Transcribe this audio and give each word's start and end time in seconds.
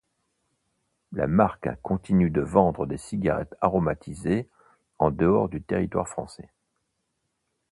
La 1.11 1.27
marque 1.27 1.69
continue 1.83 2.31
de 2.31 2.41
vendre 2.41 2.87
des 2.87 2.97
cigarettes 2.97 3.53
aromatisées 3.61 4.49
en 4.97 5.11
dehors 5.11 5.47
du 5.47 5.61
territoire 5.61 6.09
français. 6.09 6.49